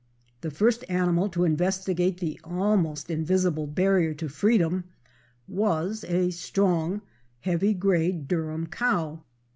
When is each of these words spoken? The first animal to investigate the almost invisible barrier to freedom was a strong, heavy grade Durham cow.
The 0.41 0.49
first 0.49 0.83
animal 0.89 1.29
to 1.29 1.43
investigate 1.43 2.19
the 2.19 2.39
almost 2.43 3.11
invisible 3.11 3.67
barrier 3.67 4.15
to 4.15 4.29
freedom 4.29 4.85
was 5.47 6.03
a 6.05 6.31
strong, 6.31 7.03
heavy 7.41 7.75
grade 7.75 8.27
Durham 8.27 8.65
cow. 8.65 9.21